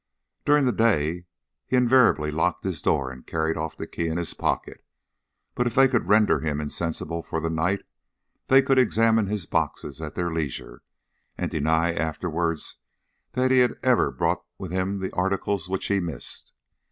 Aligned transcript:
During 0.45 0.65
the 0.65 0.71
day 0.71 1.25
he 1.67 1.75
invariably 1.75 2.31
locked 2.31 2.63
his 2.63 2.81
door 2.81 3.11
and 3.11 3.23
carried 3.27 3.55
off 3.55 3.77
the 3.77 3.85
key 3.85 4.07
in 4.07 4.17
his 4.17 4.33
pocket, 4.33 4.83
but 5.53 5.67
if 5.67 5.75
they 5.75 5.87
could 5.87 6.07
render 6.07 6.39
him 6.39 6.59
insensible 6.59 7.21
for 7.21 7.39
the 7.39 7.51
night 7.51 7.83
they 8.47 8.63
could 8.63 8.79
examine 8.79 9.27
his 9.27 9.45
boxes 9.45 10.01
at 10.01 10.15
their 10.15 10.33
leisure, 10.33 10.81
and 11.37 11.51
deny 11.51 11.93
afterwards 11.93 12.77
that 13.33 13.51
he 13.51 13.59
had 13.59 13.75
ever 13.83 14.09
brought 14.09 14.43
with 14.57 14.71
him 14.71 15.01
the 15.01 15.13
articles 15.13 15.69
which 15.69 15.85
he 15.85 15.99
missed. 15.99 16.51